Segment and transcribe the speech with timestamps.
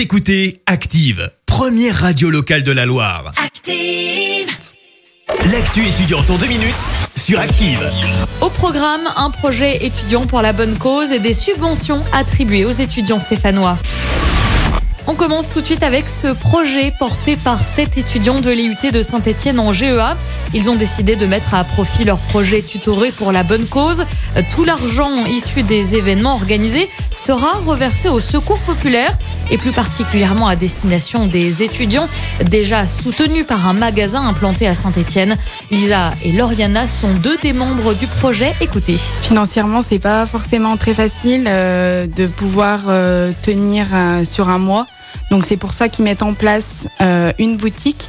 [0.00, 3.34] Vous écoutez Active, première radio locale de la Loire.
[3.36, 4.48] Active.
[5.52, 6.72] L'actu étudiante en deux minutes
[7.14, 7.92] sur Active.
[8.40, 13.20] Au programme, un projet étudiant pour la bonne cause et des subventions attribuées aux étudiants
[13.20, 13.76] stéphanois.
[15.10, 19.02] On commence tout de suite avec ce projet porté par sept étudiants de l'IUT de
[19.02, 20.16] Saint-Etienne en GEA.
[20.54, 24.04] Ils ont décidé de mettre à profit leur projet tutoré pour la bonne cause.
[24.52, 29.18] Tout l'argent issu des événements organisés sera reversé au secours populaire
[29.50, 32.08] et plus particulièrement à destination des étudiants
[32.44, 35.36] déjà soutenus par un magasin implanté à Saint-Etienne.
[35.72, 38.54] Lisa et Lauriana sont deux des membres du projet.
[38.60, 38.96] Écoutez.
[39.22, 44.86] Financièrement, c'est pas forcément très facile euh, de pouvoir euh, tenir euh, sur un mois.
[45.30, 48.08] Donc c'est pour ça qu'ils mettent en place euh, une boutique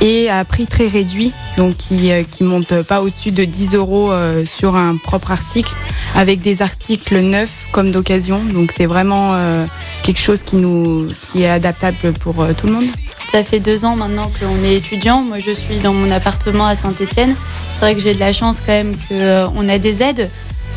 [0.00, 4.12] et à prix très réduit, donc qui euh, qui monte pas au-dessus de 10 euros
[4.12, 5.72] euh, sur un propre article,
[6.14, 8.40] avec des articles neufs comme d'occasion.
[8.52, 9.64] Donc c'est vraiment euh,
[10.02, 12.86] quelque chose qui nous qui est adaptable pour euh, tout le monde.
[13.30, 15.22] Ça fait deux ans maintenant qu'on est étudiant.
[15.22, 17.34] Moi, je suis dans mon appartement à Saint-Etienne.
[17.74, 20.30] C'est vrai que j'ai de la chance quand même qu'on a des aides.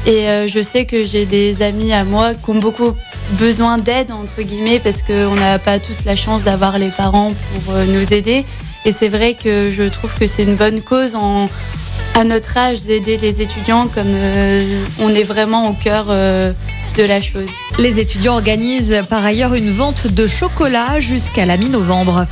[0.05, 2.94] Et euh, je sais que j'ai des amis à moi qui ont beaucoup
[3.31, 7.73] besoin d'aide, entre guillemets, parce qu'on n'a pas tous la chance d'avoir les parents pour
[7.73, 8.45] euh, nous aider.
[8.85, 11.16] Et c'est vrai que je trouve que c'est une bonne cause
[12.16, 16.53] à notre âge d'aider les étudiants comme euh, on est vraiment au cœur euh,
[16.97, 17.50] de la chose.
[17.77, 22.25] Les étudiants organisent par ailleurs une vente de chocolat jusqu'à la mi-novembre.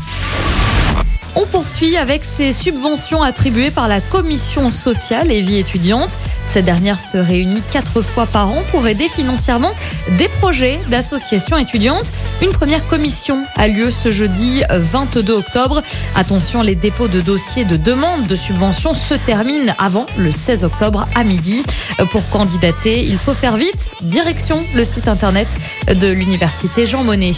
[1.40, 6.18] On poursuit avec ces subventions attribuées par la commission sociale et vie étudiante.
[6.46, 9.72] Cette dernière se réunit quatre fois par an pour aider financièrement
[10.18, 12.12] des projets d'associations étudiantes.
[12.42, 15.84] Une première commission a lieu ce jeudi 22 octobre.
[16.16, 21.08] Attention, les dépôts de dossiers de demande de subventions se terminent avant le 16 octobre
[21.14, 21.62] à midi.
[22.10, 23.92] Pour candidater, il faut faire vite.
[24.02, 25.48] Direction le site internet
[25.88, 27.34] de l'université Jean Monnet.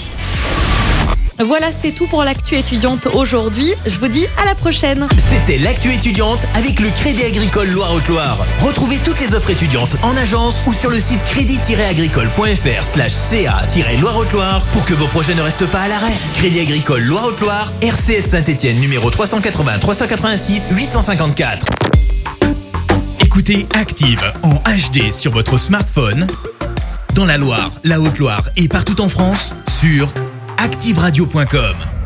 [1.41, 3.73] Voilà, c'est tout pour l'actu étudiante aujourd'hui.
[3.85, 5.07] Je vous dis à la prochaine.
[5.29, 8.45] C'était l'actu étudiante avec le Crédit Agricole Loire-Haute-Loire.
[8.59, 14.83] Retrouvez toutes les offres étudiantes en agence ou sur le site crédit-agricole.fr slash ca-loire-haute-Loire pour
[14.83, 16.11] que vos projets ne restent pas à l'arrêt.
[16.33, 21.65] Crédit Agricole Loire-Haute-Loire, RCS Saint-Etienne numéro 380 386 854.
[23.21, 26.27] Écoutez Active en HD sur votre smartphone,
[27.15, 30.13] dans la Loire, la Haute-Loire et partout en France, sur
[30.59, 31.98] activeradio.com.